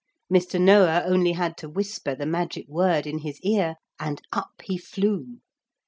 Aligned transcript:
Mr. 0.33 0.59
Noah 0.59 1.03
only 1.05 1.33
had 1.33 1.55
to 1.57 1.69
whisper 1.69 2.15
the 2.15 2.25
magic 2.25 2.67
word 2.67 3.05
in 3.05 3.19
his 3.19 3.39
ear 3.41 3.75
and 3.99 4.19
up 4.33 4.63
he 4.63 4.75
flew. 4.75 5.37